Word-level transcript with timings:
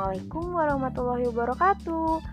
Assalamualaikum 0.00 0.56
warahmatullahi 0.56 1.28
wabarakatuh. 1.28 2.24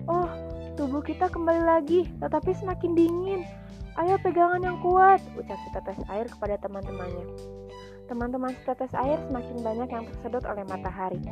Oh, 0.05 0.29
tubuh 0.75 0.99
kita 0.99 1.31
kembali 1.31 1.63
lagi, 1.63 2.11
tetapi 2.19 2.51
semakin 2.53 2.91
dingin. 2.93 3.41
Ayo 3.97 4.19
pegangan 4.21 4.61
yang 4.61 4.77
kuat, 4.83 5.23
ucap 5.33 5.57
setetes 5.65 5.97
air 6.11 6.29
kepada 6.29 6.61
teman-temannya. 6.61 7.25
Teman-teman 8.05 8.53
setetes 8.61 8.93
air 8.93 9.17
semakin 9.25 9.57
banyak 9.65 9.89
yang 9.89 10.05
tersedot 10.05 10.45
oleh 10.45 10.61
matahari. 10.69 11.23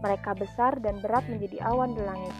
Mereka 0.00 0.32
besar 0.38 0.78
dan 0.80 0.98
berat 1.04 1.26
menjadi 1.28 1.60
awan 1.68 1.92
di 1.92 2.02
langit. 2.02 2.34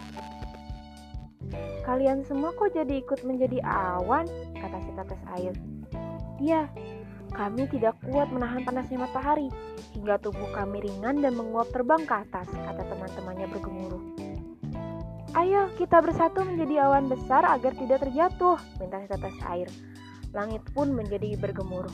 Kalian 1.85 2.25
semua 2.25 2.49
kok 2.57 2.73
jadi 2.73 3.03
ikut 3.03 3.21
menjadi 3.21 3.61
awan? 3.61 4.25
kata 4.57 4.77
si 4.81 4.91
tetes 4.97 5.21
air. 5.37 5.53
Iya, 6.41 6.65
kami 7.35 7.67
tidak 7.67 7.99
kuat 8.07 8.31
menahan 8.31 8.63
panasnya 8.63 9.03
matahari, 9.03 9.51
hingga 9.91 10.15
tubuh 10.23 10.47
kami 10.55 10.87
ringan 10.87 11.19
dan 11.19 11.35
menguap 11.35 11.67
terbang 11.75 12.07
ke 12.07 12.15
atas, 12.15 12.47
kata 12.47 12.83
teman-temannya 12.87 13.47
bergemuruh. 13.51 14.03
Ayo, 15.35 15.67
kita 15.75 15.99
bersatu 15.99 16.47
menjadi 16.47 16.87
awan 16.87 17.11
besar 17.11 17.43
agar 17.43 17.75
tidak 17.75 18.07
terjatuh, 18.07 18.55
minta 18.79 19.03
setetes 19.03 19.35
air. 19.51 19.67
Langit 20.31 20.63
pun 20.71 20.95
menjadi 20.95 21.35
bergemuruh. 21.35 21.91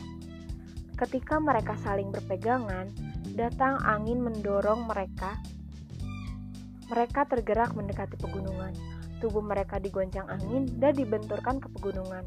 Ketika 0.94 1.42
mereka 1.42 1.74
saling 1.82 2.14
berpegangan, 2.14 2.94
datang 3.34 3.82
angin 3.82 4.22
mendorong 4.22 4.86
mereka. 4.86 5.42
Mereka 6.94 7.26
tergerak 7.26 7.74
mendekati 7.74 8.14
pegunungan. 8.22 9.01
Tubuh 9.22 9.46
mereka 9.46 9.78
digoncang 9.78 10.26
angin 10.26 10.66
dan 10.82 10.98
dibenturkan 10.98 11.62
ke 11.62 11.70
pegunungan. 11.78 12.26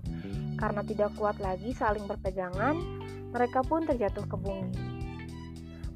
Karena 0.55 0.87
tidak 0.87 1.11
kuat 1.19 1.43
lagi 1.43 1.75
saling 1.75 2.07
berpegangan, 2.07 2.79
mereka 3.35 3.67
pun 3.67 3.83
terjatuh 3.83 4.23
ke 4.31 4.37
bumi. 4.39 4.71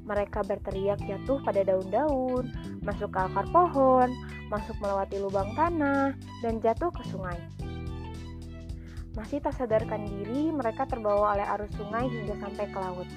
Mereka 0.03 0.43
berteriak 0.43 0.99
jatuh 1.07 1.39
pada 1.39 1.63
daun-daun, 1.63 2.51
masuk 2.83 3.15
ke 3.15 3.19
akar 3.23 3.47
pohon, 3.55 4.11
masuk 4.51 4.75
melewati 4.83 5.21
lubang 5.23 5.55
tanah, 5.55 6.11
dan 6.43 6.59
jatuh 6.59 6.91
ke 6.91 7.05
sungai. 7.07 7.39
Masih 9.15 9.39
tak 9.39 9.55
sadarkan 9.55 10.03
diri, 10.03 10.51
mereka 10.51 10.83
terbawa 10.83 11.37
oleh 11.37 11.47
arus 11.55 11.71
sungai 11.79 12.11
hingga 12.11 12.35
sampai 12.43 12.65
ke 12.67 12.77
laut. 12.77 13.09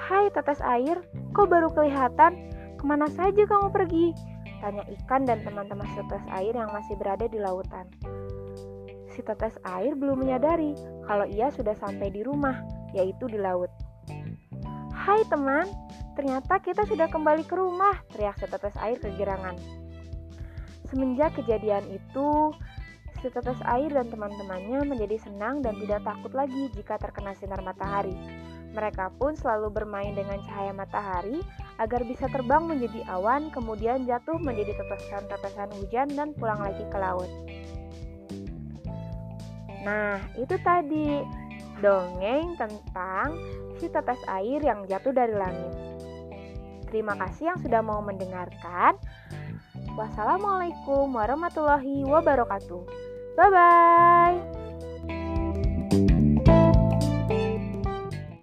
Hai 0.00 0.32
tetes 0.32 0.62
air, 0.64 1.02
kok 1.36 1.50
baru 1.50 1.68
kelihatan? 1.74 2.50
Ke 2.80 2.84
mana 2.88 3.10
saja 3.12 3.44
kamu 3.44 3.68
pergi? 3.68 4.29
Tanya 4.60 4.84
ikan 5.00 5.24
dan 5.24 5.40
teman-teman 5.40 5.88
setetes 5.96 6.24
air 6.30 6.52
yang 6.52 6.68
masih 6.70 6.94
berada 7.00 7.24
di 7.24 7.40
lautan 7.40 7.88
si 9.20 9.26
tetes 9.26 9.58
air 9.66 9.92
belum 9.92 10.24
menyadari 10.24 10.72
kalau 11.04 11.28
ia 11.28 11.52
sudah 11.52 11.76
sampai 11.76 12.08
di 12.08 12.24
rumah, 12.24 12.62
yaitu 12.96 13.28
di 13.28 13.36
laut. 13.36 13.68
Hai 14.96 15.20
teman, 15.28 15.68
ternyata 16.16 16.56
kita 16.62 16.88
sudah 16.88 17.10
kembali 17.12 17.44
ke 17.44 17.52
rumah, 17.52 18.00
teriak 18.16 18.40
setetes 18.40 18.72
air 18.80 18.96
kegirangan. 18.96 19.60
Semenjak 20.88 21.36
kejadian 21.36 21.84
itu, 21.92 22.54
setetes 23.20 23.60
air 23.68 23.92
dan 23.92 24.08
teman-temannya 24.08 24.88
menjadi 24.88 25.20
senang 25.20 25.60
dan 25.60 25.76
tidak 25.84 26.00
takut 26.00 26.32
lagi 26.32 26.72
jika 26.72 26.96
terkena 26.96 27.36
sinar 27.36 27.60
matahari. 27.60 28.16
Mereka 28.70 29.18
pun 29.18 29.34
selalu 29.34 29.82
bermain 29.82 30.14
dengan 30.14 30.38
cahaya 30.46 30.72
matahari 30.72 31.42
agar 31.80 32.04
bisa 32.04 32.28
terbang 32.28 32.68
menjadi 32.68 33.08
awan, 33.08 33.48
kemudian 33.48 34.04
jatuh 34.04 34.36
menjadi 34.36 34.76
tetesan-tetesan 34.76 35.72
hujan 35.80 36.08
dan 36.12 36.36
pulang 36.36 36.60
lagi 36.60 36.84
ke 36.84 36.98
laut. 37.00 37.30
Nah, 39.80 40.20
itu 40.36 40.60
tadi 40.60 41.24
dongeng 41.80 42.60
tentang 42.60 43.32
si 43.80 43.88
tetes 43.88 44.20
air 44.28 44.60
yang 44.60 44.84
jatuh 44.84 45.10
dari 45.16 45.32
langit. 45.32 45.72
Terima 46.92 47.16
kasih 47.16 47.54
yang 47.54 47.58
sudah 47.64 47.80
mau 47.80 48.04
mendengarkan. 48.04 49.00
Wassalamualaikum 49.96 51.08
warahmatullahi 51.10 52.04
wabarakatuh. 52.04 52.82
Bye 53.40 53.50
bye. 53.50 54.59